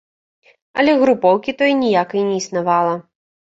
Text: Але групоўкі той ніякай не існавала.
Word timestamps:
Але 0.83 0.95
групоўкі 1.01 1.55
той 1.61 1.71
ніякай 1.83 2.27
не 2.33 2.41
існавала. 2.43 2.99